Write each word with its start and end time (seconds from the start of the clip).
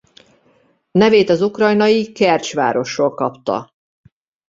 Nevét 0.91 1.29
az 1.29 1.41
ukrajnai 1.41 2.11
Kercs 2.11 2.53
városról 2.55 3.13
kapta. 3.13 3.73